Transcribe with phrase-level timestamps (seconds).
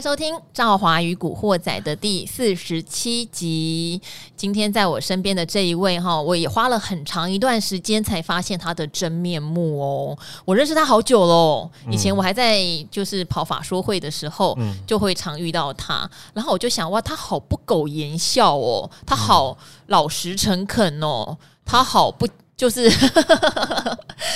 [0.00, 4.00] 迎收听《赵华与古惑仔》的第四十七集。
[4.34, 10.18] 今天在我身边的这一位哈，我也花了很长一段时间才发现他的真面目哦。
[10.46, 12.58] 我认识他好久喽，以前我还在
[12.90, 14.56] 就是跑法说会的时候，
[14.86, 16.10] 就会常遇到他。
[16.32, 19.58] 然后我就想，哇，他好不苟言笑哦，他好
[19.88, 21.36] 老实诚恳哦，
[21.66, 22.26] 他好不。
[22.60, 22.90] 就是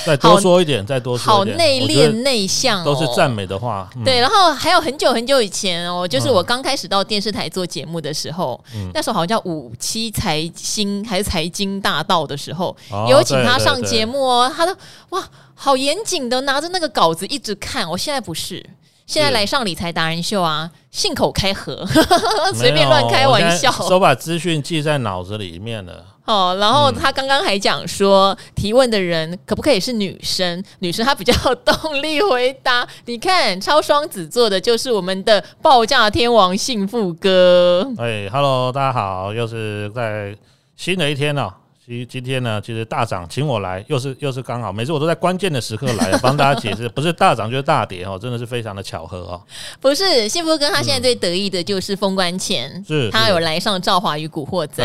[0.03, 3.87] 再多说一点，再多说一点，好内敛内向，都是赞美的话。
[4.03, 8.59] 对，然后还有很久很久以前哦，就是我刚开始到电视台做节目的时候，
[8.95, 12.75] 那时候好像叫五七财经还是财经大道的时候，
[13.07, 14.51] 有请他上节目哦。
[14.57, 14.75] 他都
[15.09, 15.23] 哇，
[15.53, 17.87] 好严谨的拿着那个稿子一直看。
[17.87, 18.65] 我现在不是，
[19.05, 21.85] 现在来上理财达人秀啊，信口开河，
[22.55, 26.03] 随便乱开玩笑，都把资讯记在脑子里面了。
[26.25, 30.63] 哦，然后他刚刚还讲说，嗯、提问的人可不可以是女生？
[30.79, 32.87] 女生她比较有动力回答。
[33.05, 37.87] 你看，超双子座的就是我们的报价天王幸福哥。
[37.97, 40.35] 哎，Hello，大家好，又是在
[40.75, 41.53] 新的一天了。
[41.85, 49.39] 其实今天呢，其实大涨请我来，又是又是刚好，每次我都在关键的时刻来 帮大家解释，不是大涨就是大跌哦，真的是非常的巧合哦。
[49.79, 54.83] 不是，幸福哥他现在最得意的就是封关前，是他有来上《赵华与古惑仔》，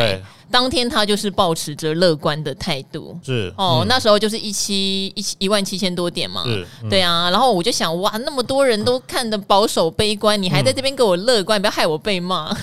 [0.51, 12.55] 当天他就是保持着乐观的态度，是哦，那时候就是一七一七一万七千多点嘛，是，对啊，然后我就想哇，那么多人都看的保守悲观，你还在这边给我乐观，不要害我被骂，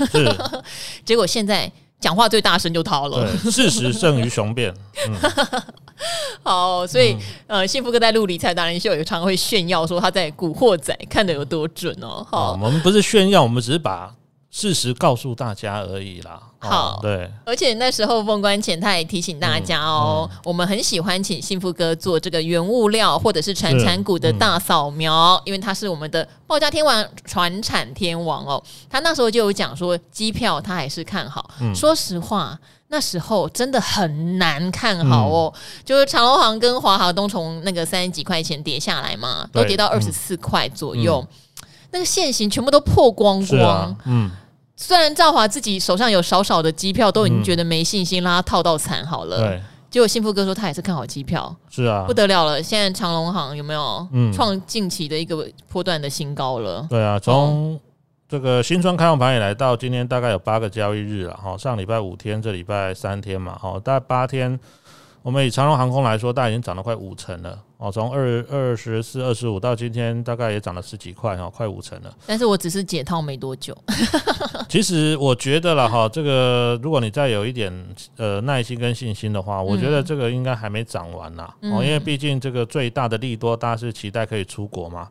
[1.04, 1.72] 结果现在。
[2.00, 4.74] 讲话最大声就掏了， 事实胜于雄辩。
[5.08, 5.32] 嗯、
[6.44, 7.14] 好，所以、
[7.48, 12.26] 嗯、呃，幸福哥在录理财达人秀，也常会炫耀说他在古惑仔看得有多准哦。
[12.30, 14.14] 好，我们不是炫耀，我们只是把。
[14.50, 16.42] 事实告诉大家而已啦。
[16.60, 28.62] 好，哦、对，而且那时候封关前，他也提醒大家哦，嗯嗯、我们很喜欢请幸福哥做这个原物料或者是传产股的大扫描，嗯、因为他是我们的报价天王、传产天王哦。
[28.90, 31.48] 他那时候就有讲说，机票他还是看好。
[31.62, 41.24] 嗯、说实话，那时候真的很难看好哦，嗯、就是长荣航跟华航都从那个三十几块钱跌下来嘛，都跌到二十四块左右。
[41.88, 44.30] 嗯嗯那个线型全部都破光光，啊、嗯，
[44.76, 49.38] 虽然赵华自己手上有少少的机票，都已经觉得没信心，让他套到惨好了。
[49.40, 52.62] 对，结果幸福哥说他也是看好机票，是啊，不得了了。
[52.62, 56.86] 现在长荣航有没有创近期的一个波段的新高了？
[56.90, 57.80] 对啊，从
[58.30, 64.60] 这个新春开放盘以来到今天大概有八个交易日了哈，上礼拜五天，这礼拜三天嘛，哈，大概八天。
[65.24, 72.12] 我们以长荣航空来说，大概已经涨了快五成了哦，从二二十四、二十五到今天，大概也涨了十几块哈，快五成了。
[72.26, 73.78] 但是我只是解套没多久。
[74.68, 77.72] 其实我觉得了哈，这个如果你再有一点
[78.16, 85.08] 呃耐心跟信心的话，我觉得这个应该还没涨完呐哦，因为毕竟这个最大的利多，大家是期待可以出国嘛。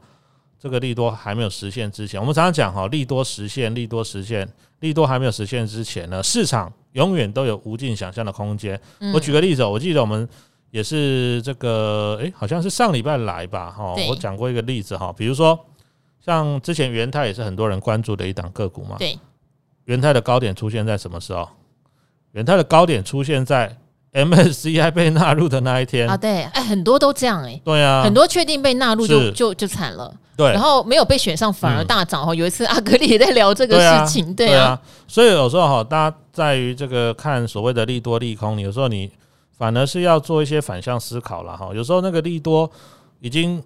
[0.59, 4.48] 这个利多还没有实现之前，我们常常讲哈，利多实现，利多实现，
[4.81, 8.81] 利多还没有实现之前呢，市场永远都有无尽想象的空间。
[9.15, 10.28] 我举个例子，我记得我们
[10.76, 15.59] 也是这个，诶，好像是上礼拜来吧，哈，我讲过一个例子哈，比如说
[16.22, 19.19] 像之前元泰也是很多人关注的一档个股嘛，对，
[19.86, 21.48] 元泰的高点出现在什么时候？
[22.32, 23.78] 元泰的高点出现在。
[24.12, 26.09] MSCI 被纳入的那一天。
[26.09, 32.34] 啊，对，哎，很多都这样，哎，对啊，很多确定被纳入就就就惨了，对，然后没有被选上反而大涨哈。
[32.34, 39.10] 有一次阿格力也在聊这个事情，对啊，所以有时候哈，大家在于这个看所谓的利多利空，有时候你
[39.56, 41.70] 反而是要做一些反向思考了哈。
[41.74, 42.70] 有时候那个利多
[43.20, 43.62] 已经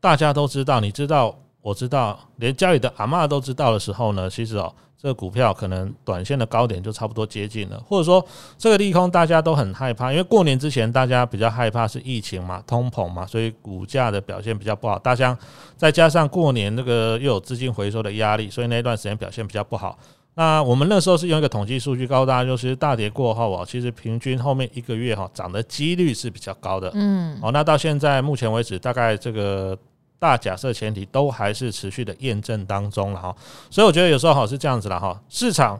[0.00, 4.72] 大家都知道，你知道，我知道，连家里的阿嬷都知道的时候呢，其实哦。
[5.02, 8.24] 这个股票可能短线的高点就差不多接近了，或者说
[8.56, 14.96] 这个利空大家都很害怕，因为过年之前大家比较害怕是疫情嘛、通膨嘛，所以股价的表现比较不好。
[14.96, 15.36] 大家
[15.76, 19.98] 再加上过年那个又有资金回收的压力，所以那段时间表现比较不好。
[20.34, 26.90] 那我们那时候是用一个统计数据告诉大家，就是大跌过后啊，其实平均后面一个月哈涨的几率是比较高的。
[26.94, 29.76] 嗯，哦，那到现在目前为止，大概这个。
[30.22, 33.34] 大假设前提都还是持续的验证当中了哈，
[33.68, 35.20] 所以我觉得有时候哈是这样子了哈。
[35.28, 35.76] 市场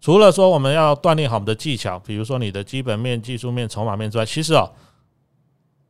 [0.00, 4.72] 除了说我们要锻炼好我们的技巧，比如说你的基本面、技术面、筹码面之外，其实哦，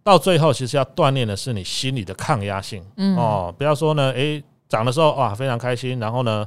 [0.03, 2.85] 到最后其实要锻炼的是你心理的抗压性。
[2.97, 6.45] 嗯哦，不要说呢，诶，涨的时候哇非常开心，然后呢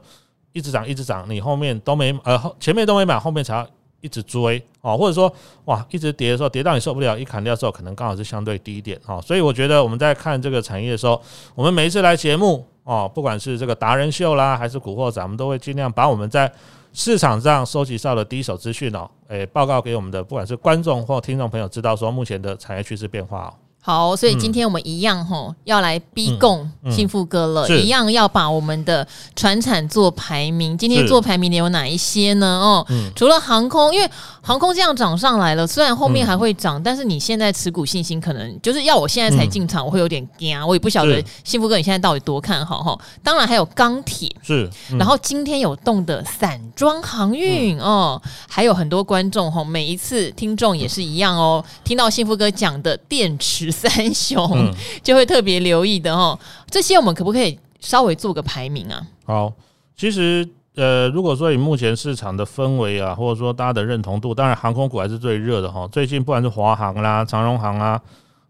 [0.57, 3.67] 一直涨一直涨，你后面都没呃前面都没买，后面才要。
[3.99, 5.29] 一直追哦，或者说
[5.65, 9.19] 哇，一直跌的时候，跌到你受不了，一砍掉之后，可能刚好是相对低一点哦。
[9.25, 11.19] 所以我觉得我们在看这个产业的时候，
[11.55, 16.49] 我们每一次来节目哦，不管是这个达人秀啦，还是古惑仔，我们都会尽量把我们在
[16.93, 23.51] 市场上收集到的第一手资讯哦，诶，报告给我们的不管是观众或听众朋友知道说目前的产业趋势变化。
[23.87, 30.77] 好，所以今天我们一样吼、嗯、要来逼供幸福哥了，嗯、一样要把我们的船产做排名。
[30.77, 32.45] 今天做排名的有哪一些呢？
[32.45, 34.11] 哦，嗯、除了航空，因为
[34.41, 42.99] 航空这样涨上来了，虽然后面还会涨，嗯、但是你现在持股信心可能就是要我现在才进场，我会有点惊，我也不晓得幸福哥你现在到底多看好哈。
[43.23, 53.73] 当然还有钢铁是，嗯、然后今天有动的散装航运、嗯、哦，还有很多观众吼，每一次听众也是一样哦，听到幸福哥讲的电池。
[53.77, 56.37] 三雄、嗯、 就会特别留意的哦，
[56.69, 59.05] 这些我们可不可以稍微做个排名啊？
[59.25, 59.53] 好，
[59.95, 65.87] 其实呃，如果说以目前市场的氛围啊，或者说大家的认同度，当然航空股还是最热的哈。
[65.91, 68.01] 最近不管是华航啦、长荣航啊，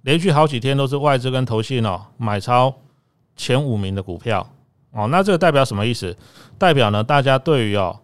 [0.03, 2.73] 连续好几天都是外资跟投信哦买超
[3.35, 4.47] 前五名的股票
[4.91, 5.07] 哦。
[5.11, 6.15] 那这个代表什么意思？
[6.57, 7.99] 代表呢，大家对于哦。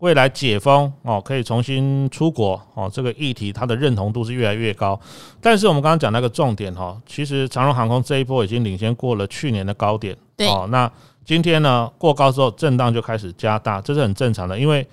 [0.00, 4.98] 未来解封哦，可以重新出国哦，这个议题它的认同度是越来越高。
[5.40, 10.16] 但是我们刚刚讲那个重点哈，其实长荣航空这一波已经领先过了去年的高点。
[10.36, 10.90] 对哦，那
[11.24, 14.58] 今天呢过高之后震荡就开始加大，这是很正常的。
[14.58, 14.86] 因为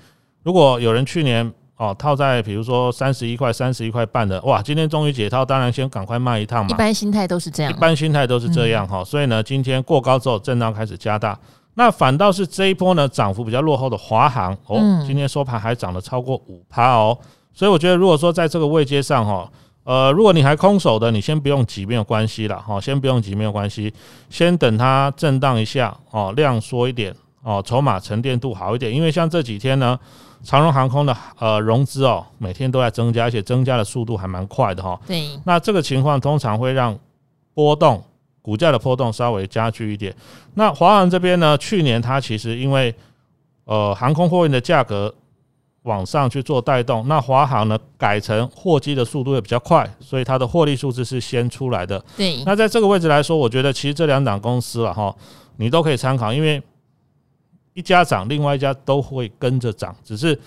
[0.43, 6.69] 如果有人去年哦套在比如说三十一块、三十一块半的，哇，今天终于解套，当然先赶快卖一趟嘛。
[6.69, 9.01] 一般心态都是这样，一般心态都是这样哈。
[9.05, 11.39] 所以呢，今天过高之后震荡开始加大。
[11.79, 17.15] 那反倒是这一波呢，涨幅比较落后的华航哦，今天收盘还涨了超过五趴哦，
[17.53, 19.47] 所以我觉得如果说在这个位阶上哈，
[19.83, 23.93] 呃，如果你还空手的，你先不用急，没有关系了哈，先不用急，没有关系，
[24.27, 27.13] 先等它震荡一下哦，量缩一点
[27.43, 29.99] 哦，筹码沉淀度好一点，因为像这几天呢，
[30.41, 34.99] 长荣航空的呃融资哦，每天都在增加，而且增加的速度还蛮快的哈。
[35.05, 36.97] 对，那这个情况通常会让
[37.53, 38.03] 波动。
[38.47, 40.15] 股价的波动稍微加剧一点。
[40.53, 41.57] 那华航这边呢？
[41.57, 42.95] 去年它其实因为
[43.65, 45.13] 呃航空货运的价格
[45.81, 52.01] 往上去做带动，那华航呢改成货机的速度也比较快，所以它的获利数字是先出来的。
[52.15, 52.41] 对。
[52.45, 55.13] 那在这个位置来说，我觉得其实这两档公司了哈，
[55.57, 56.63] 你都可以参考，因为
[57.73, 60.39] 一家涨，另外一家都会跟着涨，只是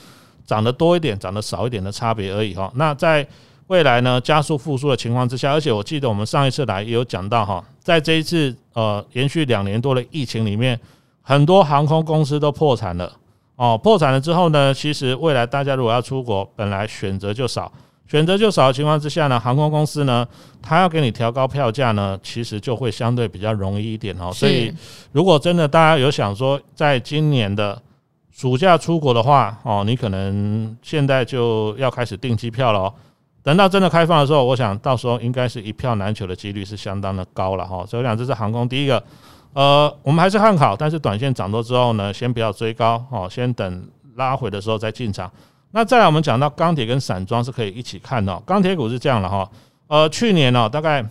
[0.46, 2.72] 涨得多一点，涨得少一点的差别而已哈。
[2.76, 3.28] 那在
[3.70, 10.78] 未来呢，加速复苏的情况之下，而且我记得我们上一次来也有讲到哈，在这一次呃连续两年多的疫情里面，
[11.22, 13.12] 很多航空公司都破产了
[13.54, 13.78] 哦。
[13.78, 17.70] 破产了之后呢，其实未来大家如果要出国，本来选择就少，
[18.08, 20.26] 选择就少的情况之下呢，航空公司呢，
[20.60, 24.32] 他要给你调高票价呢，其实就会相对比较容易一点哦。
[24.32, 24.74] 所以
[25.12, 27.80] 如果真的大家有想说，在今年的
[28.32, 32.94] 暑假出国的话哦，你可能现在就要开始订机票了哦。
[33.42, 37.86] 等到真的开放的时候，我想到时候应该是一票难求的几率是相当的高了哈。
[37.86, 39.02] 所以两只是航空第一个，
[39.54, 45.30] 呃，我们还是看好，但是短线涨多之后呢，先不要追高哦，先等拉回的时候再进场。
[45.70, 49.50] 那再来我们讲到钢铁跟散装是可以一起看的，钢铁股是这样的哈，
[49.86, 51.02] 呃，去年呢大概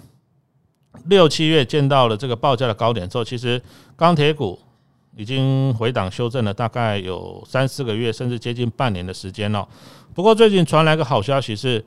[1.06, 3.60] 六七月见到了这个报价的高点之后，其实
[3.96, 4.60] 钢铁股
[5.18, 9.68] 已经回档修正了大概有三四个月，甚至接近半年的时间了。
[10.14, 11.84] 不过最近传来个好消息是。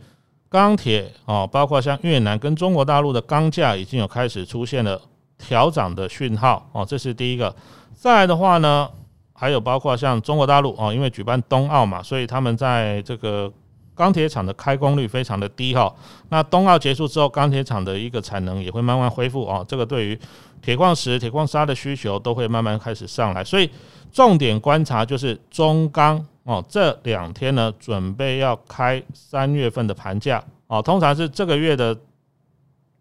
[0.52, 5.00] 钢铁哦，包括像越南跟中国大陆的钢价已经有开始出现了
[5.38, 7.56] 调涨的讯号哦，这是第一个。
[7.94, 8.87] 再来的话呢，
[9.32, 13.50] 还有包括像中国大陆哦，因为举办冬奥嘛，所以他们在这个
[13.94, 15.90] 钢铁厂的开工率非常的低哈。
[16.28, 20.18] 那冬奥结束之后，钢铁厂的一个产能也会慢慢恢复哦，这个对于
[20.61, 23.42] 铁矿石、铁矿砂的需求都会慢慢开始上来。
[23.42, 23.71] 所以
[24.12, 26.23] 重点观察就是中钢。
[26.44, 31.96] 哦，这两天呢，准备要开三月份的盘价哦，通常是这个月的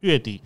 [0.01, 0.41] 月底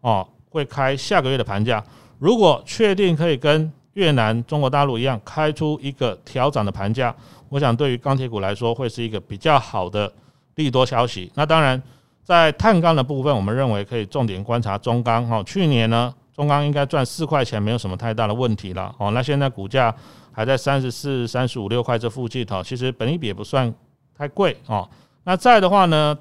[0.00, 1.84] 哦，会开下个月的盘价。
[2.18, 7.14] 如果确定可以跟越南、中国大陆一样开出一个调涨的盘价，
[7.48, 10.12] 我想对于钢铁股来说会是一个比较好的
[10.56, 11.30] 利多消息。
[11.34, 11.80] 那当然，
[12.22, 15.42] 在碳钢的部分，我们认为可以重点观察中钢哦。
[15.44, 19.10] 去年呢，中钢应该赚四块钱，没有什么太大的问题了哦。
[19.10, 19.94] 那现在股价。
[20.32, 23.70] 还在三十四、三十五六块这附近哈，其实本益比也不算
[24.16, 24.88] 太贵哦。
[25.24, 26.16] 那再的话呢，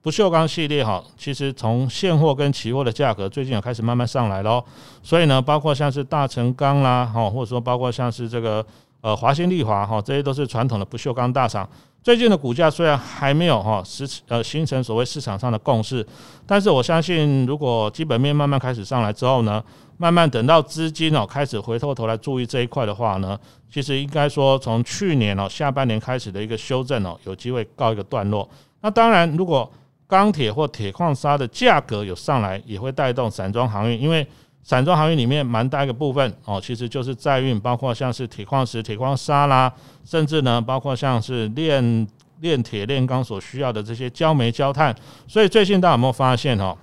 [0.00, 4.64] 不锈钢系列哈，其实从现货跟期货的价格最近有开始慢慢上来咯。
[5.02, 8.64] 所以呢，包括像是大成钢啦，哈，或者说包括像是这个
[9.02, 11.68] 呃华新丽华哈，这些都是传统的不锈钢大厂。
[12.04, 16.06] 最近的股价虽然还没有哈实呃形成所谓市场上的共识，
[16.46, 19.64] 但是我相信，如果基本面慢慢开始上来之后呢，
[19.96, 23.40] 慢慢等到资金哦开始回过头来注意这一块的话呢，
[23.72, 28.46] 其实应该说从去年哦下半年开始的一个修正哦，有机会告一个段落。
[28.82, 29.72] 那当然，如果
[30.06, 34.26] 钢铁或铁矿砂的价格有上来，也会带动散装航运，因为
[34.64, 39.72] 散装航运里面蛮大一个部分哦，其实就是载运，包括像是铁矿石、铁矿砂啦，
[40.04, 42.08] 甚至呢包括像是炼
[42.40, 44.92] 炼铁、炼钢所需要的这些焦煤、焦炭。
[45.28, 46.76] 所以最近大家有没有发现哦？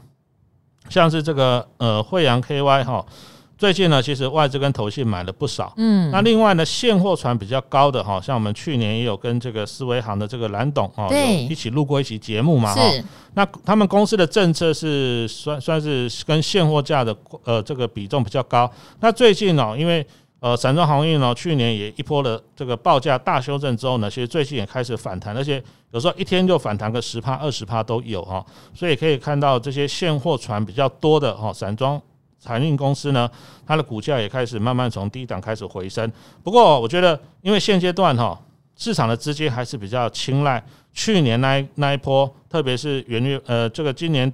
[0.89, 3.03] 像是这个呃惠阳 KY 哈。
[3.61, 5.71] 最近呢，其实外资跟投信买了不少。
[5.77, 12.81] 嗯，那另外呢，现货船比较高的哈，像我们去年也有跟这个思维行的这个蓝董啊，对，一起录过一期节目嘛哈。
[12.89, 13.03] 是。
[13.35, 18.67] 那他们公司的政策是算算是跟现货价的呃这个比重比较高。
[18.99, 20.03] 那最近呢，因为
[20.39, 28.43] 呃散装航运呢，去年也一波的这个报价大修正之后呢，其实最近也开始反弹，而且有时候一天就反弹个十趴二十趴都有哈。
[28.73, 32.01] 所以可以看到这些现货船比较多的哈散装。
[32.43, 33.29] 船运公司呢，
[33.65, 36.11] 它的股价也开始慢慢从低档开始回升。
[36.43, 38.37] 不过，我觉得因为现阶段哈
[38.75, 44.31] 市场的资金还是比较青睐去年那一那一波，特别是元月呃这个今年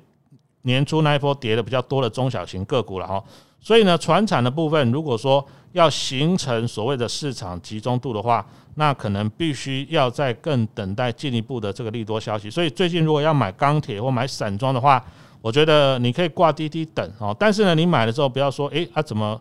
[0.61, 3.21] 年初那一波跌的比较多的中小型个股了哈。
[3.59, 8.45] 所以呢，传产的部分如果说要形成所谓的市场集中度的话，
[8.75, 12.49] 那可能必须要再更等待进一步的这个利多消息。
[12.49, 15.03] 所以最近如果要买钢铁或买散装的话，
[15.41, 19.39] 我觉得你可以挂滴滴等哦，但是呢，你买了之后不要说，诶，啊怎么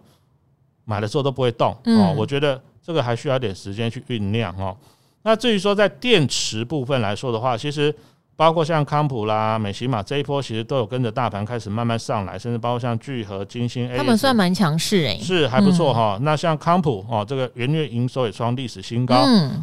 [0.84, 2.14] 买了之后都不会动哦？
[2.16, 4.76] 我觉得这个还需要点时间去酝酿哦。
[5.22, 7.92] 那至于说在电池部分来说的话，其实
[8.36, 16.16] 包括像康普啦、美琪玛这一波，其实都有跟着大盘开始慢慢上来，甚至包括像聚合、金星他们算蛮强势诶，是还不错哈。
[16.22, 19.16] 那像康普哦，这个元月营收也创历史新高，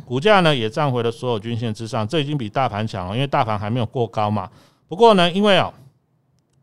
[0.05, 4.49] 股价呢也站回了所有均线之上，这已经比大盘强了，因为大盘还没有过高嘛。
[4.89, 5.71] 不过呢，因为啊。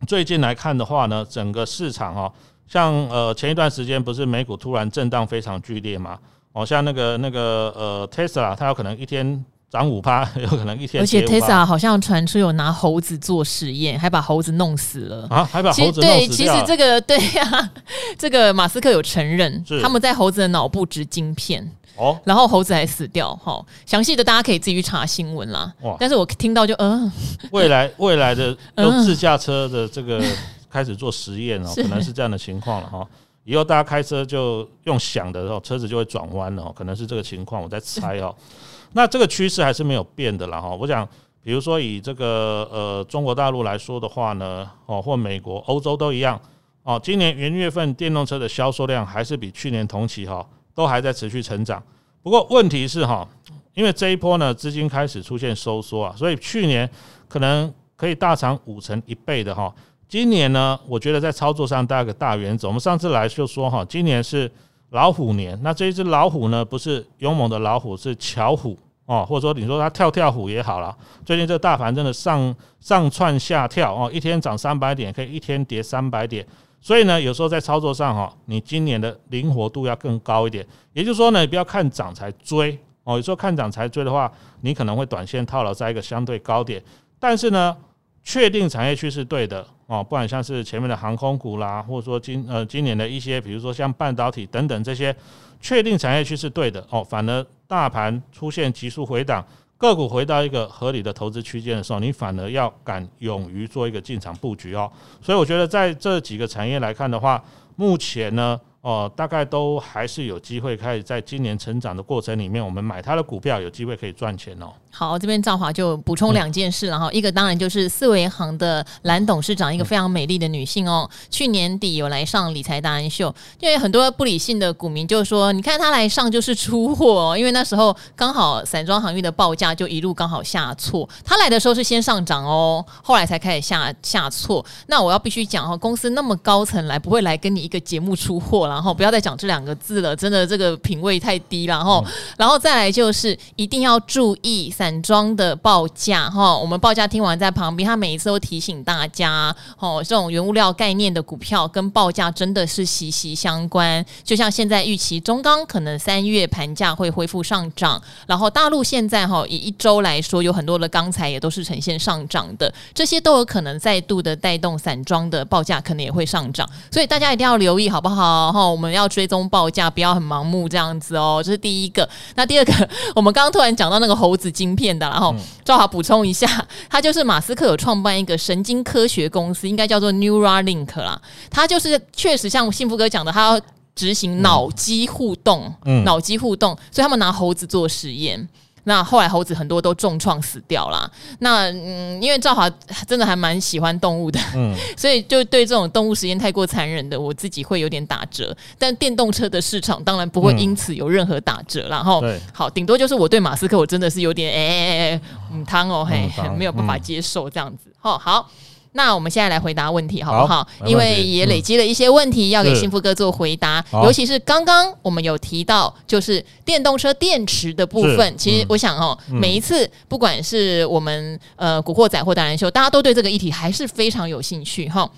[0.07, 2.33] 最近来看的话呢，整个市场哦，
[2.67, 6.19] 像呃前一段时间不是美股突然震荡非常剧烈嘛？
[6.53, 11.01] 哦，像那个那个呃 Tesla，它有可能一天涨五趴， 有可能一天。
[11.03, 15.45] 而且 Tesla 好像传出有拿猴子做实验，还把猴子弄死了啊！
[15.45, 16.07] 还把猴子弄死了。
[16.07, 17.71] 对，其实这个对呀、啊，
[18.19, 21.71] 这个马斯克有承认，他们在猴子的脑部植晶片。
[22.01, 25.71] 哦，然后猴子还死掉，哈，详细的大家可以自己去查新闻啦。
[25.83, 27.13] 哇，但是我听到就嗯，
[27.53, 30.19] 未来 未来的用自驾车的这个
[30.71, 33.07] 开始做实验哦，可能是这样的情况了哈。
[33.45, 38.35] 以后大家开车就用想的时候，车子就会转弯了，可能是这个情况，我在猜哦。
[38.93, 40.71] 那这个趋势还是没有变的啦哈。
[40.71, 41.07] 我想，
[41.43, 46.41] 比如说以这个呃中国大陆来说的话呢，哦，或美国、欧洲都一样
[46.83, 50.47] 哦，今年元月份电动车的销售量还是比去年同期哈。
[50.81, 51.83] 都还在持续成长，
[52.23, 53.29] 不过问题是哈，
[53.75, 56.89] 因为这一波呢资金开始出现收缩啊，所以去年
[57.29, 59.71] 可能可以大涨五成一倍的哈，
[60.09, 64.51] 今年呢，我觉得在操作上大概个大原则，我们上次来就说哈，今年是
[64.89, 70.97] 老虎年，那这一只老虎呢，不是勇猛的老虎，是巧虎哦，或者说你说它跳跳虎也好了，
[71.27, 76.47] 最近这大盘真的上上窜下跳哦，一天涨三百点，可以一天跌三百点。
[76.81, 80.67] 所以呢，有时候在操作上哈，你今年的灵活度要更高一点。
[80.93, 83.17] 也就是说呢，不要看涨才追哦。
[83.17, 84.33] 有时候看涨才追的话，
[84.63, 86.83] 你可能会短线套牢在一个相对高点。
[87.19, 87.77] 但是呢，
[88.25, 95.15] 确定产业趋势对的哦，不管像是前面的航空股啦，或者说今呃今年的一些，比如说像半导体等等这些，
[95.61, 99.45] 确定产业趋势对的哦，反而大盘出现急速回档。
[99.81, 104.89] 个股回到一个合理的投资区间的时候，你反而要敢勇于做一个进场布局哦。
[105.21, 107.43] 所以我觉得在这几个产业来看的话，
[107.75, 108.61] 目前呢。
[108.83, 114.73] 哦，大概都还是有机会开始在今年成长的过程里面，我们买它的股票有机会可以赚钱哦。
[114.93, 134.65] 好，这边赵华就补充两件事，然后一个当然就是四维行的蓝董事长，一个非常美丽的女性哦，去年底有来上理财达人秀，因为很多不理性的股民就说，你看她来上就是出货，因为那时候刚好散装航运的报价就一路刚好下挫，她来的时候是先上涨哦，后来才开始下下挫。
[134.89, 138.67] 那我要必须讲哦，公司那么高层来，不会来跟你一个节目出货。
[138.67, 141.77] 然后不要再讲这两个字了，真的这个品味太低了。
[141.77, 142.05] 然后，
[142.37, 146.57] 然后再来就是一定要注意散装的报价哈。
[146.57, 154.03] 我们报价听完在旁边，他每一次都提醒大家哦，这种原物料概念的股票跟报价真的是息息相关。
[154.25, 168.51] 就像现在预期中钢可能三月盘价会恢复上涨，然后大陆现在哈以一周来说，有很多的钢材也都是呈现上涨的，这些都有可能再度的带动散装的报价可能也会上涨，所以大家一定要留意好不好？
[168.51, 172.09] 哈我们要追踪报价，不要很盲目这样子哦，这是第一个。
[172.35, 175.35] 那第二个，我们刚刚突然讲到那个猴子精晶片的，然后
[175.65, 176.47] 正好补充一下，
[176.89, 181.21] 他就是马斯克有创办一个神经科学公司，应该叫做 Neuralink 啦。
[181.51, 183.61] 他就是确实像幸福哥讲的，他要
[183.95, 188.49] 执行脑机互动，嗯，脑机互动，所以他们拿猴子做实验。
[188.85, 191.11] 那后来猴子很多都重创死掉了。
[191.41, 192.69] 那嗯，因为赵华
[193.07, 198.57] 真的还蛮喜欢动物的，嗯， 所以就对这种动物实验太过残忍的，我自己会有点打折。
[198.79, 201.89] 但电动车的市场当然不会因此有任何打折。
[201.89, 202.23] 然后
[202.53, 205.21] 好，顶多就是我对马斯克我真的是有点哎哎哎，
[205.53, 207.91] 嗯，汤哦嘿，没有办法接受这样子。
[208.03, 208.51] 哦，好，
[208.93, 210.65] 那我们现在来回答问题，好不好？
[210.65, 213.85] 好，因为也累积了一些问题，嗯、要给幸福哥做回答。
[213.93, 218.37] 尤其是刚刚我们有提到，就是电动车电池的部分。
[218.37, 225.09] 其实我想哦，嗯、每一次不管是我们呃古惑仔或达人秀，大家都对这个议题还是非常有兴趣哈。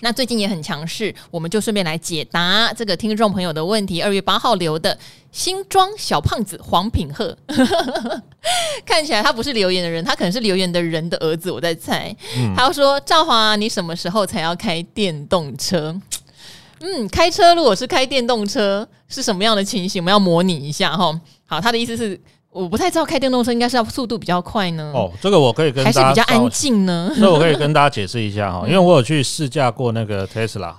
[0.00, 4.02] 那最近也很强势，我们就顺便来解答这个听众朋友的问题。
[4.02, 4.96] 二月八号留的
[5.32, 7.36] 新装小胖子黄品赫，
[8.84, 12.14] 看起来他不是留言的人，他可能是留言的人的儿子，我在猜。
[12.36, 15.94] 嗯、他说：“赵华，你什么时候才要开电动车？”
[16.80, 20.02] 嗯，开车如果是开电动车是什么样的情形？
[20.02, 21.20] 我们要模拟一下哈。
[21.46, 22.20] 好，他的意思是。
[22.62, 24.90] 我不太知道开电动车应该是要速度比较快呢？
[24.94, 27.12] 哦，这个我可以跟大家还是比较安静呢？
[27.14, 30.72] 这我可以跟大家解释一下哈， 因为我有去试驾过那个 Tesla。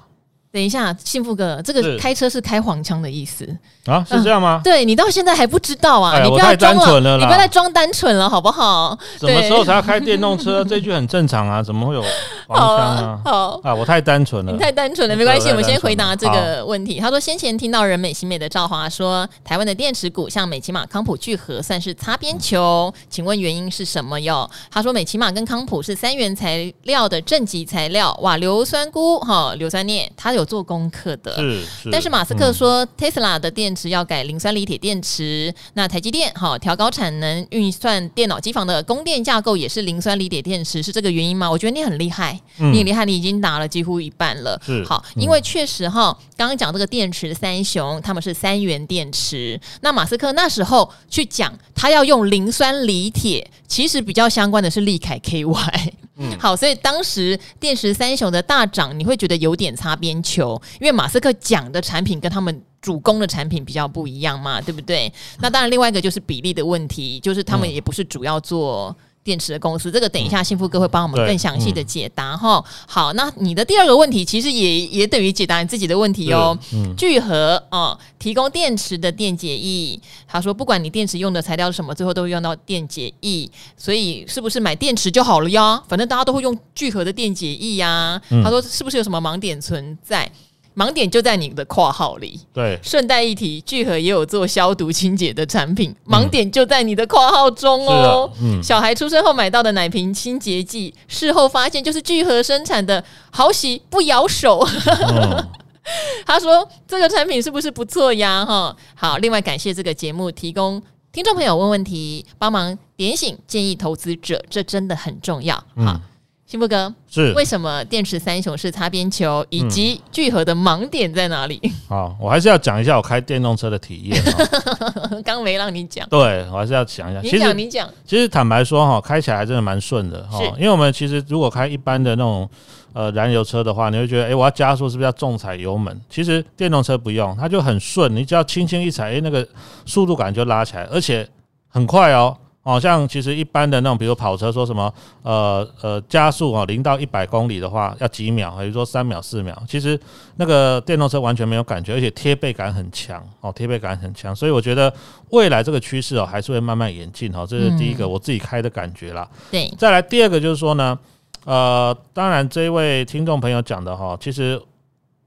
[0.57, 3.47] 等一下，幸福哥，这个开车是开黄腔的意思
[3.85, 4.03] 啊？
[4.09, 4.59] 是这样吗？
[4.63, 6.19] 对，你到现在还不知道啊？
[6.23, 8.97] 你不要装了，你不要再装单纯了，好不好？
[9.19, 10.63] 什么时候才要开电动车？
[10.65, 12.03] 这句很正常啊，怎么会有
[12.47, 13.21] 黄腔啊？
[13.23, 16.99] 好啊，我太单纯了，你太单纯了，没关系，我们先回答这个问题。
[16.99, 24.49] 他说，先前听到人美心美的赵华说，台湾的电池股像美琪玛、康普、聚合算是擦边球，请问原因是什么哟？
[24.71, 31.35] 他说，美琪玛跟康普是三元材料的正极材料，哇，硫酸钴哈，硫酸镍，它有做功课的。
[31.35, 35.53] 是，是，但是马斯克说，Tesla 的电池要改磷酸锂铁电池。
[35.73, 41.51] 那台积电好调高产能，运算电脑机房的供电架构也是磷酸锂铁电池，是这个原因吗？
[41.51, 44.59] 我觉得你很厉害，嗯、你很厉害，你已经打了几乎一半了。
[44.65, 49.59] 是好，因为确实哈，刚刚讲这个电池三雄，他们是三元电池。
[49.81, 55.91] 那马斯克那时候去讲，他要用磷酸锂铁，其实比较相关的是利凯 KY。
[56.17, 65.11] 嗯，好，所以当时电池三雄的大涨，你会觉得有点擦边球，因为马斯克讲的产品跟他们主攻的产品比较不一样嘛，对不对？
[65.39, 68.95] 那当然，另外一个就是比例的问题，就是他们也不是主要做。
[69.27, 72.63] 电池的公司，这个等一下幸福哥会帮我们更详细的解答哈。
[72.87, 76.57] 好，那你的第二个问题其实也也等于解答你自己的问题哦。
[76.71, 85.83] 嗯，聚合哦，提供电池的电解液，他说不管你电池用的材料是什么，最后都会用到电解液，所以是不是买电池就好了呀？
[85.89, 88.21] 反正大家都会用聚合的电解液呀。
[88.41, 90.31] 他说是不是有什么盲点存在？
[90.77, 92.39] 盲点就在你的括号里。
[92.53, 95.93] 对，顺带一提，聚合也有做消毒清洁的产品。
[96.05, 98.31] 盲点就在你的括号中哦。
[98.39, 104.63] 嗯，小孩出生后买到的奶瓶清洁剂，事后发现就是聚合生产的，好洗不咬手。
[104.85, 105.47] 嗯、
[106.27, 108.45] 他说这个产品是不是不错呀？
[108.45, 109.17] 哈，好。
[109.17, 110.79] 另外感谢这个节目提供
[111.11, 115.55] 听众朋友问问题，帮忙点醒建议投资者，这真的很重要。
[115.55, 115.63] 好。
[115.77, 116.01] 嗯
[116.47, 121.59] 幸福哥是为什么电池三雄是擦边球，以及聚合的盲点在哪里？
[121.89, 124.23] 好，我还是要讲一下我开电动车的体验。
[125.25, 127.19] 刚没让你讲，对我还是要讲一下。
[127.19, 127.89] 你讲，你讲。
[128.05, 130.41] 其实坦白说哈，开起来还真的蛮顺的哈。
[130.57, 132.49] 因为我们其实如果开一般的那种
[132.93, 135.99] 呃燃油车的话，你会觉得哎，我要加速是不是要重踩油门？
[136.09, 139.45] 其实电动车不用，它就很顺，你只要轻轻一踩，哎，那个
[139.85, 141.27] 速度感就拉起来，而且
[141.67, 142.37] 很快哦。
[142.67, 149.57] 好像其实一般的那种，比如跑车说什么，呃呃，加速啊，零到一百公里的话要几秒，比如说三秒、四秒。
[149.65, 149.97] 其实
[150.35, 154.35] 那个电动车完全没有感觉，而且贴背感很强哦，贴背感很强。
[154.35, 154.93] 所以我觉得
[155.29, 157.45] 未来这个趋势哦，还是会慢慢演进哈。
[157.45, 159.25] 这是第一个我自己开的感觉啦。
[159.49, 159.73] 对。
[159.77, 160.99] 再来第二个就是说呢，
[161.45, 164.61] 呃，当然这一位听众朋友讲的哈，其实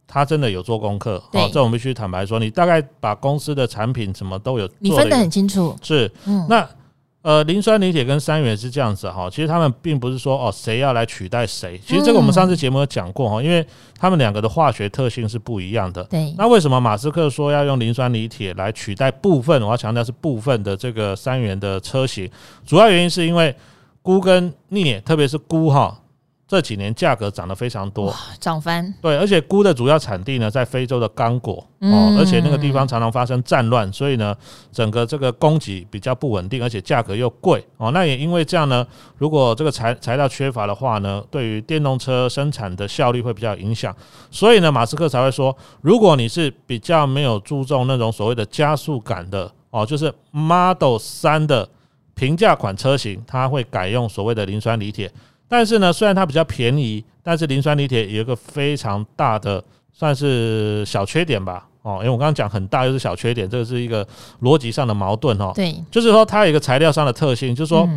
[0.07, 1.15] 他真的有做功课。
[1.33, 1.49] 哦。
[1.51, 5.75] 这我们必须坦白说，你大概把公司的产品什么都有，你分得很清楚。
[5.81, 6.13] 是。
[6.27, 6.45] 嗯。
[6.47, 6.69] 那。
[7.23, 13.65] 呃，磷酸锂铁跟三元是这样子哈，其实他们并不是说哦谁要来取代谁，其实这个我们上次节目有讲过哈，因为
[13.99, 16.03] 他们两个的化学特性是不一样的。
[16.05, 19.61] 对，那为什么马斯克说要用磷酸锂铁来取代部分？
[19.63, 22.31] 我要强调是部分的这个三元的车型，
[22.67, 23.55] 主要原因是因为
[24.03, 26.01] 钴跟镍，特别是钴哈。
[26.51, 28.93] 这几年价格涨得非常多，涨翻。
[29.01, 34.35] 对，而且钴的主要产地呢在非洲的刚果哦，而且那个地方常常发生战乱，所以呢，
[34.73, 37.93] 整个这个供给比较不稳定，而且价格又贵哦。
[37.93, 38.85] 那也因为这样呢，
[39.17, 43.95] 如果这个材材料缺乏的话呢，对于电动车生产的效率会比较影响。
[44.33, 51.69] 所以呢，马斯克才会说，如果你是比较没有注重那种所谓的加速感的哦，就是 Model 三的
[52.17, 55.09] 平价款车型，它会改用所谓的磷酸锂铁。
[55.51, 61.67] 但是呢，虽然它比较便宜，但是磷酸锂铁有一个非常大的算是小缺点吧。
[61.83, 64.07] 哦，因为我刚刚讲很大又是小缺点，这个是一个
[64.43, 65.51] 逻辑上的矛盾哦。
[65.55, 67.89] 对，就是说它有一个材料上的特性，就是说，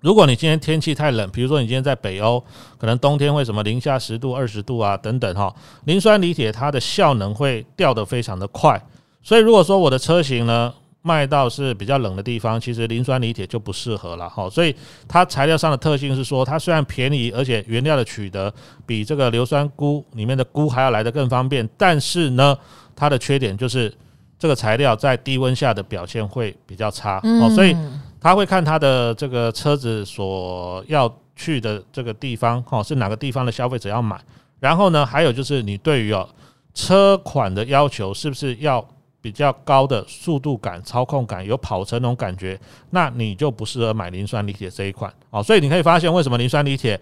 [0.00, 2.42] 如果你今天天气太冷，比如说你今天在北欧，
[2.78, 8.80] 可能冬天会什么零下十度、二十度啊等等哈，磷酸锂铁它的效能会掉得非常的快。
[9.22, 14.48] 所以如果说我的车型呢，卖到是比较冷的地方，其实磷酸锂铁就不适合了哈。
[14.50, 14.74] 所以
[15.08, 18.52] 它材料上的特性是说，它虽然便宜，而且原料的取得
[18.84, 22.56] 比这个硫酸钴里面的钴还要来得更方便，但是呢，
[22.94, 23.92] 它的缺点就是
[24.38, 27.48] 这个材料在低温下的表现会比较差哦。
[27.50, 27.74] 所以
[28.20, 34.20] 他会看他的这个车子所要去的这个地方哈，是哪个地方的消费者要买，
[34.58, 36.28] 然后呢，还有就是你对于哦
[36.74, 38.86] 车款的要求是不是要
[39.22, 42.58] 比较高的速度感、操控感，有跑车那种感觉，
[42.90, 45.42] 那你就不适合买磷酸锂铁这一款哦。
[45.42, 46.98] 所以你可以发现，为什么磷酸锂铁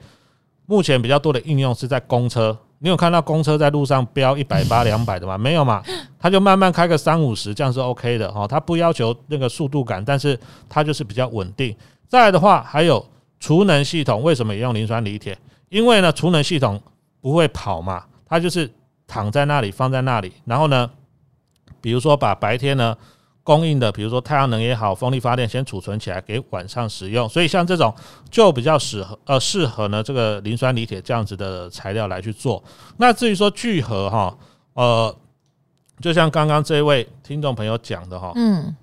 [0.67, 2.59] 目前比较多的应用是在公车？
[2.81, 5.37] 你有看到公车在路上飙一百八、两百的吗？
[5.39, 5.83] 没有嘛，
[6.19, 8.47] 它就慢慢开个三五十，这样是 OK 的哦。
[8.49, 11.75] 它不要求那个速度感，但是它就是比较稳定。
[12.09, 13.05] 再来的话，还有
[13.39, 15.39] 储能系统，为什么也用磷酸锂铁？
[15.69, 16.81] 因为呢，储能系统
[17.21, 18.71] 不会跑嘛，它就是
[19.07, 20.91] 躺在那里，放在那里，然后呢。
[21.81, 22.97] 比如说，把白天呢
[23.43, 27.27] 供应的，比如说太阳能也好，风力发电先储存起来给晚上使用。
[27.27, 27.95] 所以像这种
[28.31, 32.62] 就比较适合呃适合呢这个磷酸锂铁这样子的材料来去做。
[32.99, 34.37] 那至于说聚合哈，
[34.75, 35.17] 呃，
[36.01, 38.77] 就像刚刚这位听众朋友讲的哈，嗯，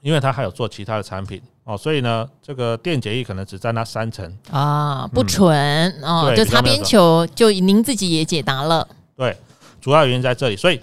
[0.00, 5.54] 因为他还有做其他的产品哦，所以呢这个电解液可能只占那三成啊，不纯、
[6.00, 8.88] 嗯、哦，就擦边球，就您自己也解答了。
[9.14, 9.36] 对，
[9.78, 10.80] 主要原因在这里，所以。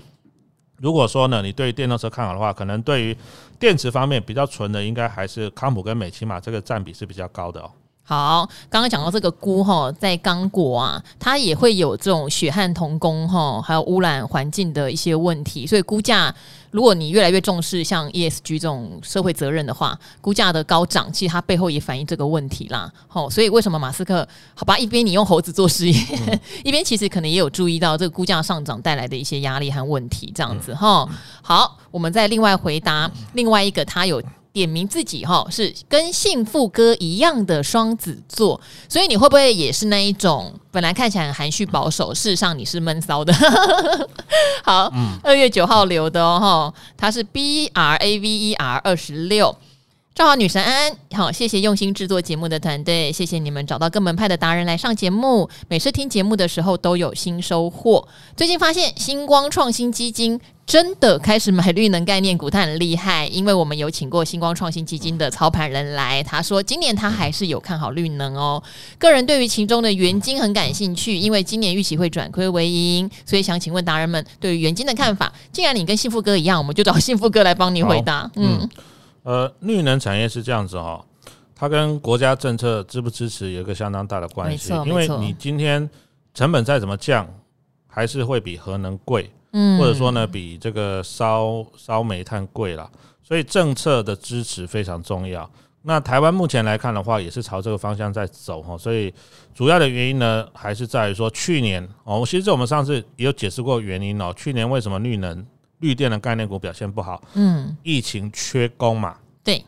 [0.77, 3.15] 如果说呢，你对电动车看好的话，可能对于
[3.59, 7.71] 电池方面比较纯的，应该还是康普跟美琪玛这个占比是比较高的哦。
[8.05, 16.35] 好，刚刚讲到这个菇哈，在刚果啊，它也会有这种血汗童工哈，还有污染环境的一些问题，所以估价，
[16.71, 22.91] 如果你越来越重视像 ESG 这种社会责任的话，估价的高涨，其实它背后也反映这个问题啦。
[23.07, 31.07] 好，所以为什么马斯克好吧，一边你用猴子做实验，嗯、 一边其实可能也有注意到这个估价上涨带来的一些压力和问题，这样子哈。
[31.41, 34.21] 好，我们再另外回答另外一个，他有。
[34.53, 43.33] 点名自己哈，是跟幸福哥一样的双子座，所以你会不会也是那一种本来看起来很含蓄保守，事实上你是闷骚的？
[44.63, 49.53] 好，二月九号留的哦，他是 B R A V E R 二十六。
[50.15, 58.07] 正好女神安安，好，谢谢用心制作节目的团队，谢谢你们找到各门派的达人来上节目，每次听节目的时候都有新收获。
[58.37, 68.61] 最近发现星光创新基金真的开始买绿能概念股，它很厉害，因为我们有请过星光创新基金的操盘人来，他说今年他还是有看好绿能哦。
[68.99, 75.33] 个人对于其中的元金很感兴趣，因为今年预期会转亏为盈，所以想请问达人们对于元金的看法。
[75.51, 78.29] 既然你跟幸福哥一样，我们就找幸福哥来帮你回答。
[78.35, 78.59] 嗯。
[78.61, 78.69] 嗯
[79.23, 81.03] 呃，绿能产业是这样子哈，
[81.55, 84.73] 它跟国家政策支不支持有一个相当大的关系。
[84.85, 85.89] 因为你今天
[86.33, 87.27] 成本再怎么降，
[87.87, 92.89] 还是会比核能贵，嗯，或者说呢，比这个烧烧煤炭贵了。
[93.21, 95.49] 所以政策的支持非常重要。
[95.83, 98.77] 那台湾目前来看的话，也是朝这个方向在走哈。
[98.77, 99.13] 所以
[99.53, 104.33] 主要的原因呢，还是在于说去年哦，其实我们上次也有解释过原因哦。
[104.35, 105.45] 去年为什么绿能？
[105.83, 109.61] 绿电的概念股表现不好，嗯，疫情缺工嘛，对，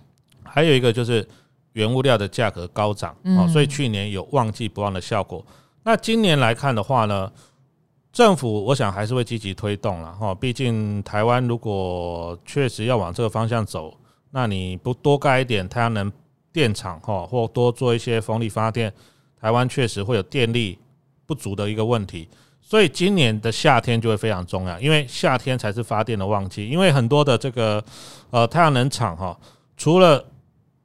[0.44, 1.28] 还有一个就是
[1.74, 5.46] 原物料的价格高涨，哦，所以去年有旺季不旺的效果。
[5.84, 7.30] 那今年来看的话呢，
[8.14, 13.94] 政府我想还是会积极推动了哈，毕竟台湾如果确实要往这个方向走，
[14.32, 16.10] 那你不多盖一点太阳能
[16.54, 18.94] 电厂哈，或多做一些风力发电，
[19.42, 20.80] 台湾确实会有电力
[21.26, 22.30] 不足的一个问题。
[22.68, 26.68] 所以今年的夏天就会非常重要，因为夏天才是发电的旺季。
[26.68, 27.82] 因为很多的这个
[28.32, 29.38] 呃太阳能厂哈，
[29.78, 30.26] 除了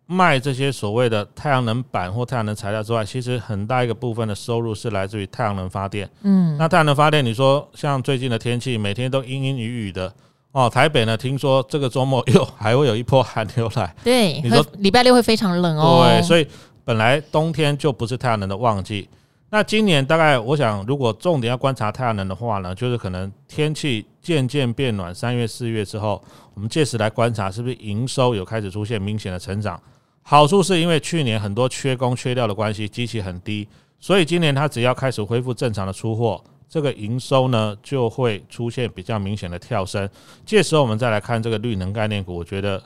[0.05, 6.07] 卖这些所谓的太阳能板或太阳能材料之外，其实很大一个部分的收入是来自于太阳能发电。
[6.21, 10.13] 嗯，那太阳能发电，你说像最近的天气，每天都阴阴雨雨的
[10.53, 10.69] 哦。
[10.69, 13.97] 台北呢，听说这个周末又还会有一波寒流来。
[14.05, 16.05] 对，你说礼拜六会非常冷哦。
[16.07, 16.47] 对，所以
[16.85, 19.09] 本来冬天就不是太阳能的旺季。
[19.53, 26.23] 那今年大概，我想如果重点要观察太阳能的话呢，就是可能天气渐渐变暖，三月四月之后，
[26.55, 29.81] 我们届时来观察是不是营收有开始出现明显的成长。
[30.23, 33.67] 好处是因为去年很多缺工缺料的关系，机器很低，
[33.99, 40.09] 所以今年它只要开始恢复正常的出货，这个营收呢就会出现比较明显的跳升。
[40.47, 42.81] 届时我们再来看这个绿能概念股，我觉得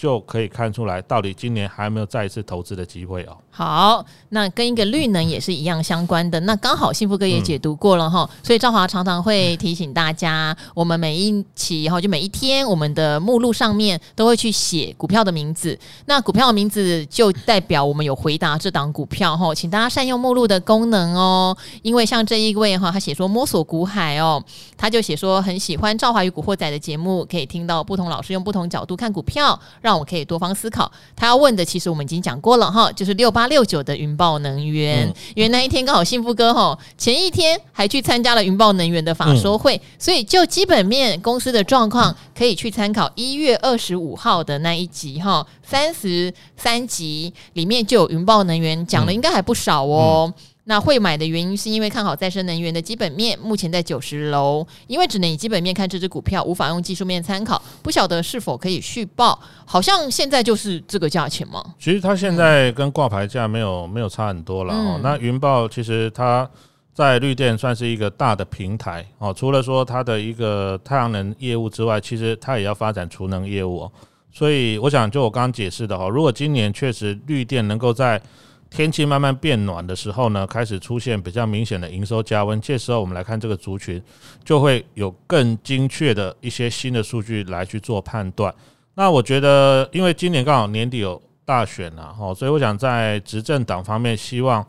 [0.00, 3.36] 就可以看出来，到底今年还有没有再一次投资的机会哦。
[3.50, 6.40] 好，那跟一个绿能也是一样相关的。
[6.40, 15.78] 那刚好幸福哥也解读过了哈，所以赵华常常会提醒大家，我们每一期哈，就每一天，我们的目录上面都会去写股票的名字。
[16.06, 21.54] 那股票的名字就代表我们有回答这档股票哈，请大家善用目录的功能哦。
[21.82, 24.42] 因为像这一位哈，他写说摸索股海哦，
[24.78, 30.90] 他就写说很喜欢赵华与古惑仔的节目，可以听到不同老师用不同角度看股票，让我可以多方思考。
[31.14, 50.32] 他要问的，其实我们已经讲过了哈，就是六八六九的云豹能源，嗯、因为那一天刚好幸福哥哈，前一天还去参加了云豹能源的法说会，嗯、所以就基本面公司的状况，可以去参考一月二十五号的那一集哈，三十三集里面就有云豹能源讲了，应该还不少哦。
[50.70, 59.36] 那会买的原因是因为看好再生能源的基本面，目前在九十楼，因为只能以基本面看这只股票，无法用技术面参考，不晓得是否可以续报？
[59.64, 61.74] 好像现在就是这个价钱吗？
[61.76, 64.92] 其实它现在跟挂牌价没有没有差很多了哦。
[64.94, 66.48] 嗯、那云豹其实它
[66.94, 73.92] 在绿电算是一个大的平台哦，除了说它的一个太阳能业务之外，其实它也要发展储能业务哦。
[74.32, 78.22] 所以我想就我刚刚解释的哈，如果今年确实绿电能够在
[78.70, 82.58] 天气慢慢变暖的时候呢，开始出现比较明显的营收加温。
[82.60, 84.00] 这时候我们来看这个族群，
[84.44, 88.54] 就会有更精确的一些新的数据来去做判断。
[88.94, 94.64] 那我觉得，因为今年刚好年底有大选了哈，所以我想在执政党方面，希望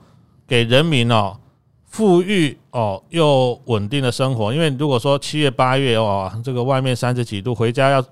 [0.47, 1.37] 给人民哦
[1.85, 4.53] 富裕哦又稳定的生活。
[4.53, 8.03] 因为如果说七月八月哦，这个外面三十几度，回家要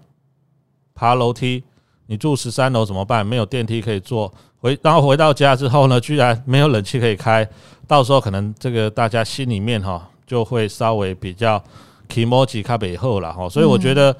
[0.93, 1.63] 爬楼梯，
[2.09, 3.23] 你住十三楼怎么办？
[3.23, 4.33] 没有电梯可以坐。
[4.59, 7.47] 回，然后回到家之后呢，居然没有冷气可以开，
[7.87, 11.63] 到时候可能这个大家心里面哈就会稍微比较
[12.09, 14.13] 気持ち较不好了哈，所以我觉得。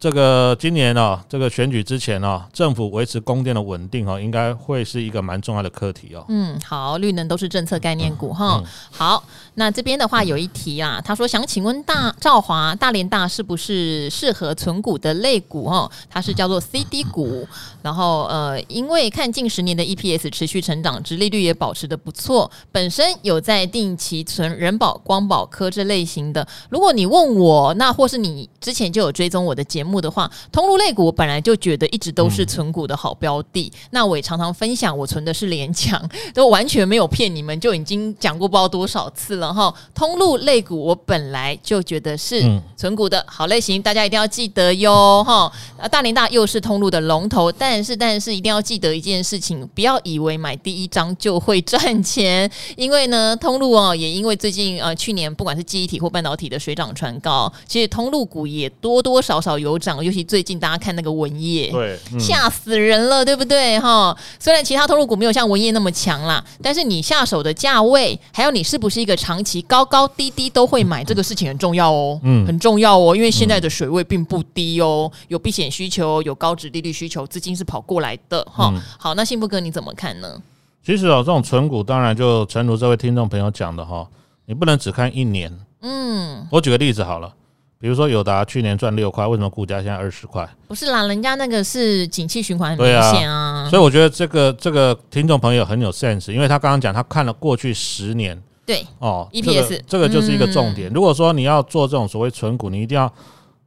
[0.00, 6.24] 这个今年哦，这个选举之前哦，政府维持供电的稳定哦，应该会是一个蛮重要的课题哦。
[6.28, 8.58] 嗯，好，绿能都是政策概念股哈。
[8.58, 9.24] 嗯嗯、好，
[9.58, 15.90] 那这边的话有一题啊，他说想请问大兆华大连大是不是适合存股的类股哦？
[16.08, 17.44] 它是叫做 CD 股，
[17.82, 26.46] 然后呃，因为看近十年的 EPS 持续成长，殖利率也保持的不错，本身有在定期存人保、光保科这类型的。
[26.70, 29.88] 如果你问我，那或是你之前就有追踪我的节目。
[29.88, 33.72] 目的话，通路类股我本来就觉得一直都是存股的好标的。
[33.74, 35.98] 嗯、那我也常常分享，我存的是联强，
[36.34, 39.74] 都完全没有骗你们，就已经讲过不知道多少次了哈。
[39.94, 42.44] 通路类股我本来就觉得是
[42.76, 45.50] 存股的好类型，大家一定要记得哟哈。
[45.90, 59.78] 大联大又是通路的龙头，但是但是一定要记得一件事情，不要以为买第一张就会赚钱，因为呢， 通路哦也因为最近呃去年不管是记忆体或半导体的水涨船高，其实通路股也多多少少有。
[59.78, 63.78] 涨，尤其最近大家看那个文业，对，吓、嗯、死人了，对不对？
[63.78, 78.70] 哈，虽然其他通路股没有像文业那么强啦，但是你下手的价位，还有你是不是一个长期高高低低都会买，这个事情很重要哦，嗯，很重要哦，因为现在的水位并不低哦，有避险需求，有高值利率需求，资金是跑过来的哈。
[78.74, 80.40] 嗯、好，那幸福哥你怎么看呢？
[80.84, 84.06] 其实哦，这种存股当然就诚如这位听众朋友讲的哈，
[84.46, 87.34] 你不能只看一年，嗯，我举个例子好了。
[87.80, 90.44] 比如说友达去年赚六块，为什么股价现在二十块？
[90.66, 93.70] 不是啦，人家那个是景气循环很明显啊，啊。
[93.70, 98.36] 所以我觉得这个这个听众朋友很有 sense，因为他刚刚讲他看了过去十年，
[98.68, 100.90] 对哦，EPS，这个、这个就是一个重点。
[100.90, 103.10] 嗯、如果说你要做这种所谓存股，你一定要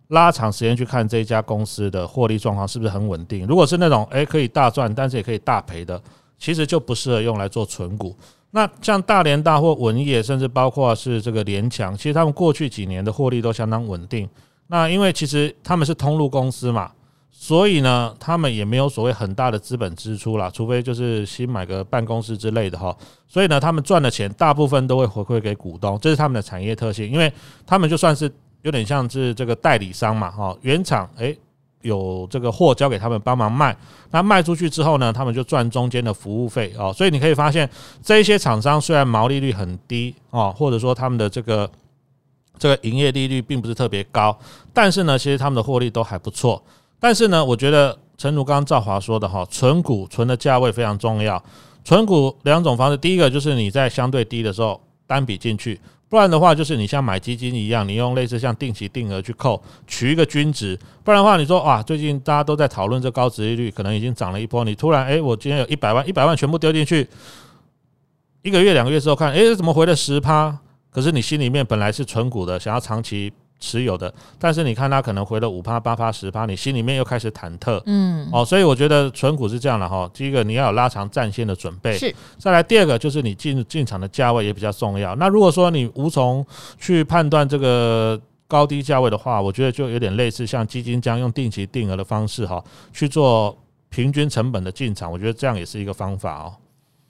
[0.09, 3.47] 拉长时间去看这一家公司的获利状况是不是很稳定。
[3.47, 5.99] 如果是那种诶可以大赚，但是也可以大赔的，
[6.37, 8.15] 其实就不适合用来做存股。
[8.51, 14.29] 那像大连大或文业，甚至包括是这个联强，其实他们过去几年的获利都相当稳定。
[14.67, 16.91] 那因为其实他们是通路公司嘛，
[17.31, 22.95] 所以呢，他们也没有所谓很大的资本支出啦，除非就是新买个办公室之类的哈。
[23.27, 27.09] 所以呢，他们赚的钱大部分都会回馈给股东，这是他们的产业特性。
[27.09, 27.31] 因为
[27.65, 31.37] 他们就算是有点像是这个代理商嘛，哈，原厂诶。
[31.83, 33.75] 有这个货交给他们帮忙卖，
[34.11, 36.93] 那卖出去之后呢，他们就赚中间的服务费哦。
[36.93, 37.67] 所以你可以发现，
[38.03, 41.67] 这些厂商虽然毛利率很低哦，或者说他们的这个
[42.59, 44.37] 这个营业利率并不是特别高，
[44.71, 46.63] 但是呢，其实他们的获利都还不错。
[47.01, 51.43] 但是呢，我觉得诚如刚刚赵华说的哈，存股存的价位非常重要。
[51.83, 55.81] 存股两种方式，第一个就是你在相对低的时候单笔进去。
[56.07, 60.77] 不然的话，就是你像买基金一样，你用类似像定期定额去扣，取一个均值。
[61.03, 67.07] 不然的话，你说哇，最近大家都在讨论这高值利率，可能已经涨了一波，你突然诶，我今天有一百万，一百万全部丢进去，
[68.43, 70.55] 一个月两个月之后看，诶，怎么回了十趴？
[70.91, 80.09] 可是你心里面本来是存股的，想要长期持有的，但是你看它可能回了五趴、八趴、十趴，你心里面又开始忐忑，嗯，哦，所以我觉得存股是这样的哈。
[80.13, 82.13] 第一个你要有拉长战线的准备，是。
[82.37, 85.15] 再来第二个就是你进进场的价位也比较重要。
[85.15, 86.45] 那如果说你无从
[86.79, 93.55] 去判断这个高低价位的话，我觉得就有点类似像基金这样用定期定额的方式哈去做
[93.89, 96.53] 平均成本的进场，我觉得这样也是一个方法哦。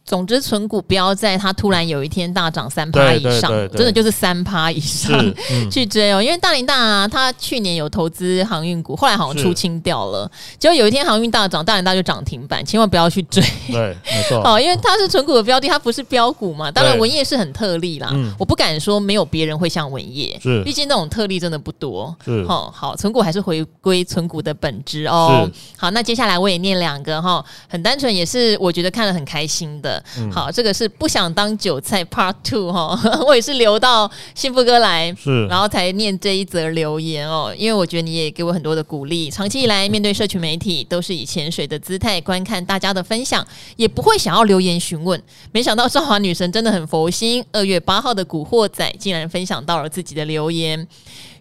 [0.04, 5.34] 总之，存股不要在它突然有一天大涨三趴以上，真的就是三趴以上
[5.72, 6.22] 去追哦。
[6.22, 10.30] 因为大林大啊，他去年有投资航运股，后来好像出清掉了。
[10.60, 13.42] 结果有一天航运大涨，大林大就涨停板，千万不要去追。
[13.72, 14.42] 对，没错。
[14.44, 16.70] 哦，因为它是存股的标的，它不是标股嘛。
[16.72, 22.14] 当然，文业是很特例啦，我不敢说没有别人会像文业，是，毕竟那种特例真的不多。
[22.26, 25.50] 是，好，好，存股还是回归存股的本质哦。
[25.78, 29.91] 好，那接下来我也念两个哈，很单纯，也是我觉得看了很开心的。
[30.18, 39.32] 嗯、好，这个是不想当韭菜 Part Two 哈， 我也是留到幸福哥来，是，然后才念这一则留言哦，因为我觉得你也给我很多的鼓励。
[39.32, 45.22] 长期以来面对社群媒体，都是以潜水的姿态观看大家的分享，也不会想要留言询问。
[45.52, 50.88] 没想到少华女神真的很佛心，二月八号的古惑仔竟然分享到了自己的留言。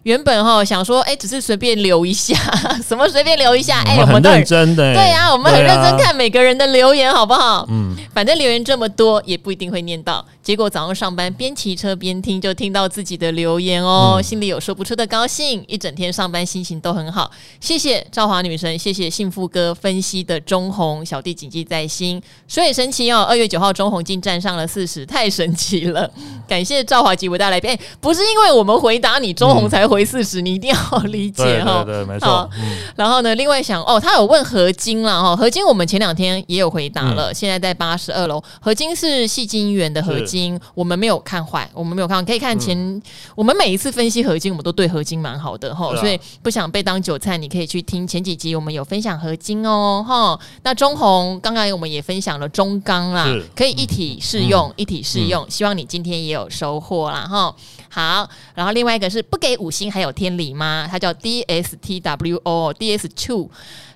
[0.03, 2.35] 原本哈想说，哎，只是随便留一下，
[2.83, 3.83] 什么随便留一下？
[3.85, 7.67] 哎，我们很认真的，对呀，我们很认真看每个人的留言，好不好？
[7.69, 10.25] 嗯，反正留言这么多，也不一定会念到。
[10.41, 17.29] 结果早上上班边骑车边听，就听到自己的留言哦，心里有说不出的高兴，一整天上班心情都很好。
[17.59, 22.19] 谢谢赵华女神，谢谢幸福哥分析的中红小弟谨记在心。
[22.47, 26.09] 所以神奇哦，二月九号中红竟站上了四十，太神奇了！
[26.47, 29.90] 感谢赵华及伟大来宾，不是因为我们回答你中红才。
[29.91, 31.83] 回四十，你一定要理解哈。
[31.83, 32.49] 对对，没错。
[32.95, 38.41] 然后呢，另外想哦，他有问合金了哈，合金我们前两天也有回答了，现在在八十二楼。
[38.61, 43.01] 合金是细金元的合金，我们没有看坏，我们没有看，可以看前。
[43.35, 50.39] 我们每一次分析合金，我们都对合金蛮好的哈，所以不想被当韭菜，你可以去听前几集，我们有分享合金哦哈。
[50.63, 57.53] 那中红刚刚我们也分享了中钢啦，可以一体适用，一体适用，希望你今天也有收获啦哈。
[57.93, 60.87] 好，然后另外一个是不给五星还有天理吗？
[60.89, 63.51] 它叫 D S T W O D S Two，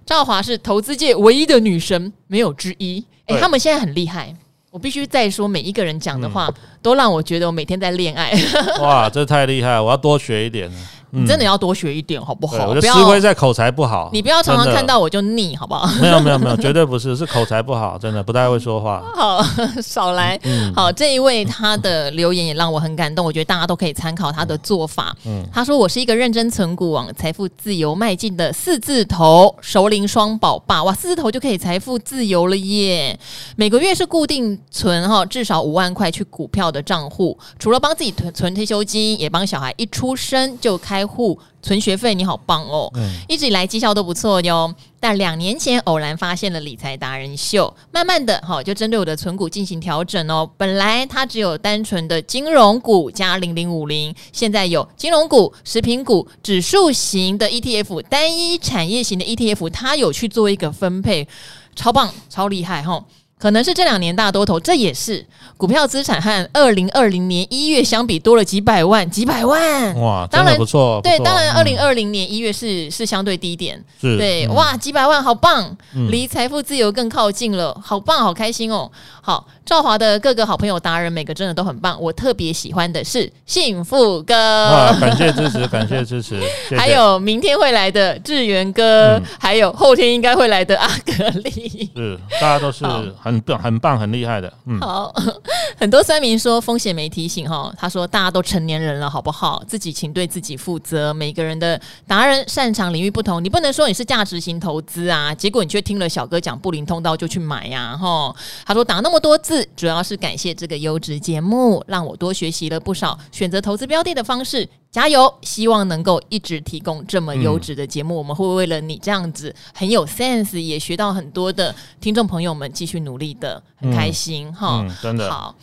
[0.06, 3.06] 赵华是投资界唯一的女神，没有之一。
[3.28, 4.36] 哎对，他们现在很厉害，
[4.70, 8.34] 我必须再说，每一个人讲的话、嗯、都让我觉得我每天在恋爱。
[8.82, 10.70] 哇，这太厉害，我要多学一点。
[11.16, 12.68] 你真的要多学一点，好不好？
[12.68, 14.10] 我觉得吃亏在口才不好。
[14.14, 15.88] 你不要常常看到我就腻，好不好？
[16.02, 19.04] 没有没有没有，绝对不是， 是口才不好，真的不太会说话。
[19.16, 19.44] 好，
[19.82, 20.40] 少来。
[20.76, 25.16] 好，这一位他的留言也让我很感动，我觉得大家都可以参考他的做法。
[25.26, 33.18] 嗯，他说我是一个认真存股往财富自由迈进的四字头熟龄双宝爸，哇，四字头就可以财富自由了耶！
[33.56, 42.92] 每个月是固定存哈，至少五万块去股票的账户，除了帮自己存存退休金，也帮小孩一出生就开户存学费，你好棒哦！
[42.96, 44.74] 嗯、一直以来绩效都不错哟。
[45.00, 50.50] 但两年前偶然发现了理财达人秀，慢慢的哈就针对我的存股进行调整哦。
[50.58, 61.28] 本来它只有单纯的金融股加零零五零，现在有金融股、食品股、指数型的 ETF、单一产业型的 ETF，它有去做一个分配，
[61.76, 63.06] 超棒、超厉害哈！
[63.38, 65.26] 可能是这两年大多头，这也是
[65.58, 75.76] 股票资产和二零二零年一月相比多了几百万，几百万哇，当然不错，对，当然二零二零年一月是是相对低点，是对，哇，几百万，好棒，
[76.10, 78.90] 离财富自由更靠近了，好棒，好开心哦，
[79.22, 79.48] 好。
[79.66, 82.00] 兆华的各个好朋友达人，每个真的都很棒。
[82.00, 86.40] 我特别喜欢的是幸福哥，感谢支持， 感谢支持。
[86.70, 91.90] 谢谢还有明天会来的志源哥，嗯、还有后天应该会来的阿格力。
[91.96, 92.86] 是，大家都是
[93.26, 94.54] 很棒、很棒、很厉害的。
[94.68, 95.12] 嗯，好，
[95.80, 99.64] 很多酸民说风险没提醒哈，他说大家都成年人了，好不好？
[99.68, 101.12] 自己请对自己负责。
[101.12, 108.36] 每个人的达人擅长领域不同，你不能说你是价值型投资啊，结果你却听了小哥讲布林通道就去买呀，哈。
[108.64, 109.68] 他说打那么多字。
[109.76, 114.70] 主要是感谢这个优质节目，让我多学习了不少选择投资标的的方式。
[114.96, 118.16] 加油，希望能够一直提供这么优质的节目。
[118.16, 124.86] 嗯、我们会为了你这样子很有 sense，也学到很多的听众朋友们继续努力的，很开心哈。
[124.88, 125.54] 嗯、真的好。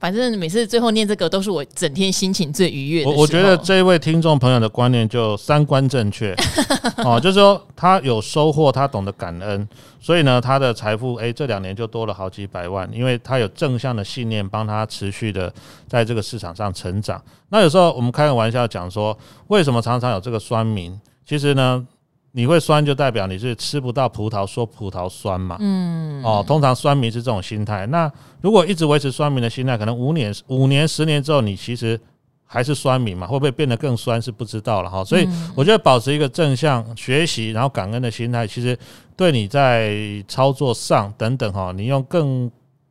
[0.00, 3.10] 反正每次最后念这个都是我整天心情最愉悦的。
[3.10, 6.34] 我我觉得这位听众朋友的观念就三观正确
[7.04, 9.68] 哦，就是说他有收获，他懂得感恩，
[10.00, 15.52] 所以呢，他的财富诶，这两年就多了好几百万，因为他有正向的信念，帮他持续的
[15.86, 17.22] 在这个市场上成长。
[17.50, 19.16] 那有时候我们开个玩笑讲说，
[19.48, 20.98] 为什么常常有这个酸民？
[21.26, 21.86] 其实呢。
[22.32, 25.56] 你会酸，就代表你是吃不到葡萄说葡萄酸嘛？
[25.58, 27.86] 嗯，哦，通常酸民是这种心态。
[27.86, 28.10] 那
[28.40, 31.98] 如果一直维持酸民的心态，可能五年、五年、十年之后，你其实
[32.44, 33.26] 还是酸民嘛？
[33.26, 35.04] 会不会变得更酸是不知道了哈。
[35.04, 38.78] 所以我觉得保持一个正向学习，然后感恩的心态，其实
[39.16, 42.48] 对你在操作上等等哈，你用更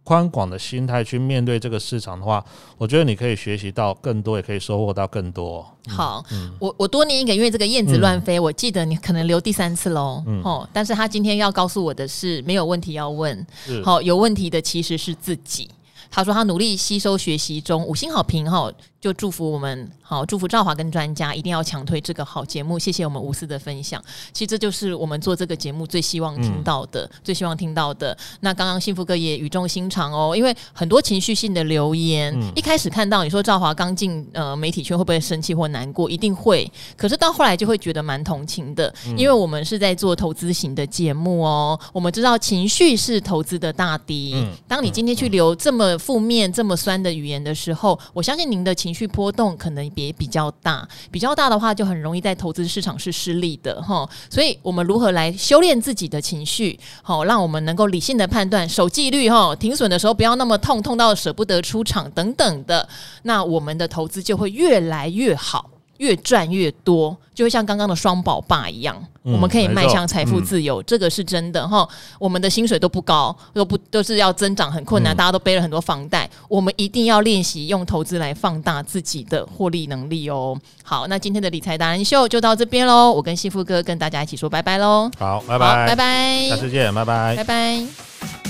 [0.10, 2.43] 宽广的心态去面对这个市场的话，
[2.80, 5.64] 我觉得你可以学习到更多，也可以收获到更多。
[5.88, 10.24] 好，嗯、我我多念一个，因为这个燕子乱飞，嗯、我记得你可能留第三次喽。
[10.26, 13.45] 嗯，哦，但是他今天要告诉我的是，没有问题要问，
[13.84, 15.70] 好是，有问题的其实是自己。
[16.10, 18.72] 他说他努力吸收学习中，五星好评哈。
[18.99, 22.80] 就祝福我们好，祝福赵华跟专家一定要强推这个好节目。
[22.80, 24.03] 谢谢我们无私的分享，
[24.34, 28.18] 其实这就是我们做这个节目最希望听到的，嗯、最希望听到的。
[28.39, 36.10] 那刚刚幸福哥也语重心长哦，因为很多情绪性的留言，嗯、一开始看到你说赵华刚进呃媒体圈会不会生气或难过？
[36.10, 36.70] 一定会。
[36.97, 44.34] 可是到后来就会觉得蛮同情的，因为我们是在做投资型的节目哦，我们知道情绪是投资的大敌。
[44.36, 48.89] 嗯、当你今天去留这么负面、这么酸的语言的时候，我相信您的情。
[48.89, 54.10] 情绪波动可能也比较大，比较大的话就很容易在投资市场是失利的哈。
[54.30, 62.88] 所以，我们如何来修炼自己的情绪，好，让我们能够理性的判断，守纪律哈，停损的时候不要那么痛，痛到舍不得出场等等的，
[63.24, 65.70] 那我们的投资就会越来越好。
[66.00, 71.88] 越赚越多，就会像刚刚的双宝爸一样，嗯、我们可以迈向财富自由，嗯、这个是真的哈。
[72.18, 80.58] 我们的薪水都不高，都不都是要增长很困难，嗯、大家都背了很多房贷，我们一定要练习用投资来放大自己的获利能力哦。
[80.84, 85.12] 好，那今天的理财达人秀就到这边喽，我跟幸福哥跟大家一起说拜拜喽。
[85.18, 88.49] 好，拜拜，拜拜，拜拜，下次见，拜拜，拜拜。